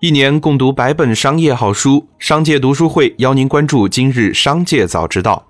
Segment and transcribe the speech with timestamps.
[0.00, 5.46] 一年共读百本商业好书，商界读书会邀您关注今日商界早知道。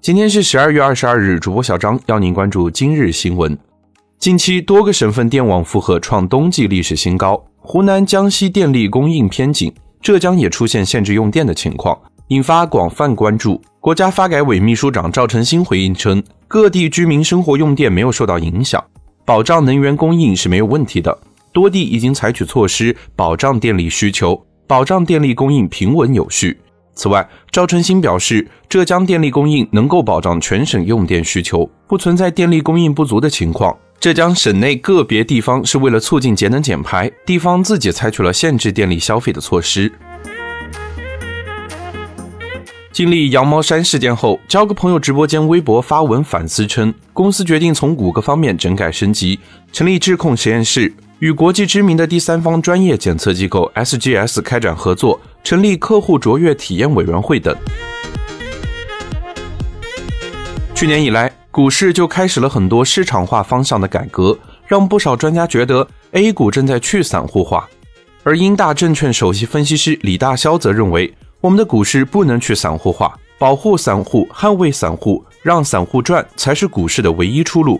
[0.00, 3.54] 今天是十二月二十二日，主播小张邀您关注今日新闻。
[4.18, 9.70] 近期多个省份电网负荷创冬季历史新高，湖南、江西电力供应偏紧，
[10.00, 11.94] 浙江也出现限制用电的情况，
[12.28, 13.60] 引发广泛关注。
[13.80, 18.82] 国家发改委秘书长赵成新回应称，各地居民生活用电没有受到影响，
[19.26, 21.18] 保障能源供应是没有问题的。
[21.54, 26.58] 多地已经采取措施保障电力需求，保障电力供应平稳有序。
[26.96, 33.76] 此外，赵春新表示，浙江电力供应能够保障全省用电需求，不存在电力供应不足的情况。
[34.00, 39.90] 浙江省内个别地方是为了促进节能减排，地方自己采取了限制电力消费的措施。
[42.94, 49.36] 经历羊毛衫事件后，交个朋友直播间微博发文反思称，公司决定从五个方面整改升级，
[49.72, 50.94] 成立质控实验室。
[51.18, 57.52] 与国际知名的第三方专业检测机构 SGS 开展合作，成立客户卓越体验委员会等。
[60.72, 64.38] 去年以来，股市就开始了很多市场化方向的改革，
[64.68, 67.68] 让不少专家觉得 A 股正在去散户化。
[68.22, 71.12] 而英大证券首席分析师李大霄则认为，
[71.44, 77.78] 我们的股市不能去散户化，保护散户、捍卫散户、让散户赚，才是股市的唯一出路。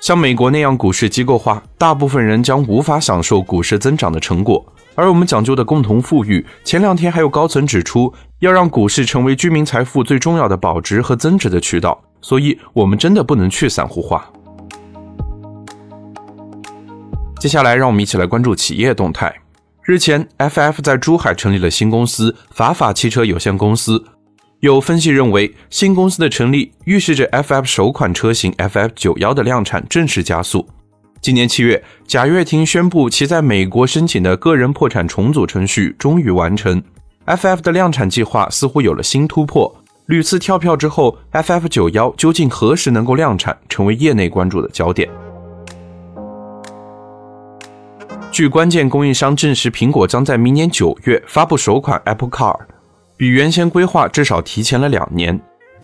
[0.00, 4.62] 像美国那样股市机构化，大部分人将无法享受股市增长的成果。
[4.94, 11.98] 而我们讲究的共同富裕，前两天还有高层指出，要让股市成为居民财富最重要的保值和增值的渠道。
[12.20, 14.30] 所以，我们真的不能去散户化。
[17.40, 19.34] 接下来，让我们一起来关注企业动态。
[19.86, 24.04] 日前，FF 在珠海成立了新公司——法法汽车有限公司。
[24.58, 30.66] 有分析认为，新公司的成立预示着 FF 首款车型 FF 九幺的量产正式加速。
[31.20, 36.82] 今年七月，贾跃亭宣布其在美国申请的个人破产重组程序终于完成
[37.26, 39.72] ，FF 的量产计划似乎有了新突破。
[40.06, 45.08] 屡次跳票之后，FF 九幺究竟何时能够量产，成为业内关注的焦点。
[48.36, 52.54] 据关键供应商证实，苹果将在明年九月发布首款 Apple Car。
[53.16, 55.40] 比原先规划至少提前了两年。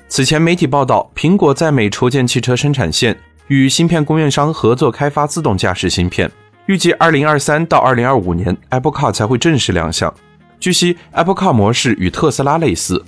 [0.07, 6.31] 此前媒体报道，苹果在美筹建汽车生产线，与芯片供应商合作开发自动驾驶芯片。
[6.67, 10.13] 预计二零二三到二零二五年，Apple Car 才会正式亮相。
[10.61, 13.03] 据悉，Apple Car 模式与特斯拉类似。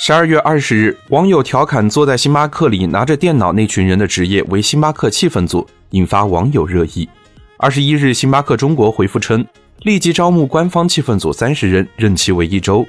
[0.00, 7.08] 十二月二十日，网友调侃坐在星巴克里拿着电脑那群人的职业为星巴克气氛组，引发网友热议。
[7.56, 9.44] 二十一日，星巴克中国回复称。
[9.80, 12.86] 立即招募官方气氛组三十人，任期为一周。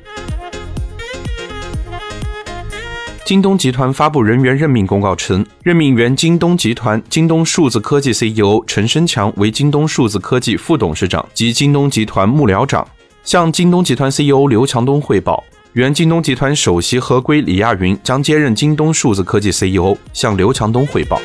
[3.26, 12.88] 京东集团发布人员任命公告称，任命原京东集团京东数字科技 CEO 陈生强为京东数字科技副董事长及京东集团幕僚长，
[13.24, 15.44] 向京东集团 CEO 刘强东汇报。
[15.74, 21.22] 原京东集团首席合规李亚云将接任京东数字科技 CEO，向刘强东汇报。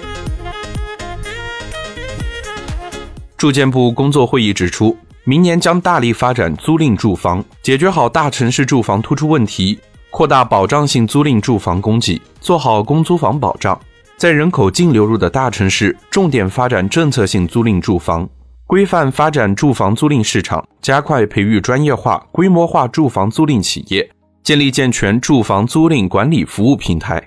[3.38, 4.94] 住建部工作会议指出。
[5.26, 9.78] 明年将大力发展租赁住房，解决好大城市住房突出问题，
[10.10, 13.80] 扩大保障性租赁住房供给，做好公租房保障。
[14.18, 18.28] 在人口净流入的大城市，重点发展政策性租赁住房，
[18.66, 24.06] 规范发展住房租赁市场，加快培育专业化、规模化住房租赁企业，
[24.44, 27.18] 建立健全住房租赁管理服务平台。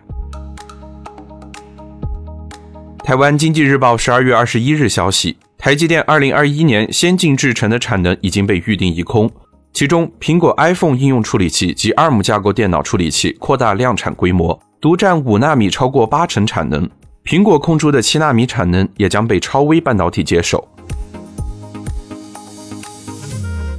[3.00, 5.36] 台湾经济日报十二月二十一日消息。
[5.58, 9.28] 台积电二零二一年先进制程的产能已经被预定一空，
[9.74, 16.88] 其中苹果 iPhone 应用处理器及 ARM 架构电脑处理器扩大量产规模，独占五纳米超过八成产能，
[17.26, 20.66] 苹果空出的七纳米产能也将被超微半导体接手。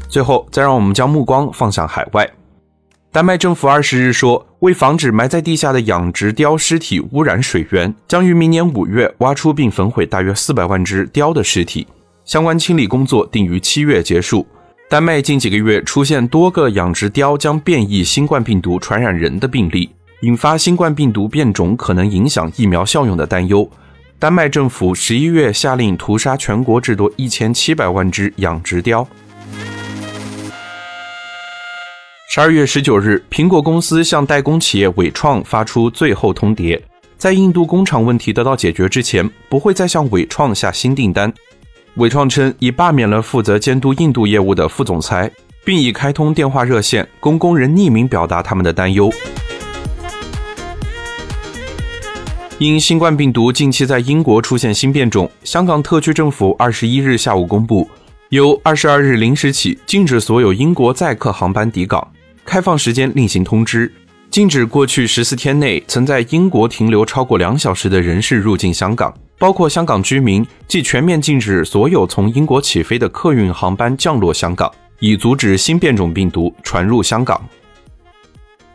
[0.09, 2.29] 最后，再让我们将目光放向海外。
[3.11, 11.87] 丹麦政府二十日说，为防止埋在地下的养殖雕尸体污染水源，将于明年五月挖出并焚毁大约四百万只雕的尸体。
[12.27, 14.47] 相关清理工作定于七月结束。
[14.91, 19.89] 丹麦近几个月出现多个养殖雕将变异新冠病毒传染人的病例，
[20.21, 23.69] 引发新冠病毒变种可能影响疫苗效用的担忧。
[24.19, 29.09] 丹麦政府十一月下令屠杀全国至多一千七百万只养殖雕。
[32.39, 36.81] 十二月十九日，苹果公司向代工企业伟创发出最后通牒，
[37.17, 41.35] 在印度工厂问题得到解决之前，不会再向伟创下新订单。
[41.97, 45.29] 伟创称已罢免了负责监督印度业务的副总裁，
[45.65, 49.11] 并已开通电话热线，供工人匿名表达他们的担忧。
[52.59, 57.91] 因新冠病毒近期在英国出现新变种，香港特区政府二十一日下午公布。
[58.29, 62.07] 由二十二日零时起，禁止所有英国载客航班抵港，
[62.49, 63.93] 开放时间另行通知。
[64.31, 77.39] 禁止过去十四天内曾在英国停留超过两小时的人士入境香港，包括香港居民，即全面禁止所有从英国起飞的客运航班降落香港，以阻止新变种病毒传入香港。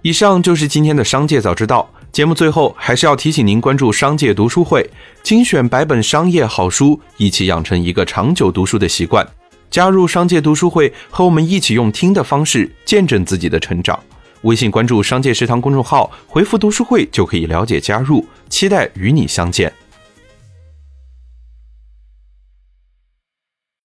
[0.04, 1.90] 以上就是今天的商界早知道。
[2.12, 4.88] 节目最后还是要提醒您关注商界读书会，
[5.24, 9.28] 精选百本商业好书，一起养成一个长久读书的习惯。
[9.74, 14.00] 加入商界读书会，和我们一起用听的方式见证自己的成长。
[14.44, 18.24] 微信关注“商界食堂”公众号，回复“读书会”就可以了解加入。
[18.50, 19.74] 期待与你相见。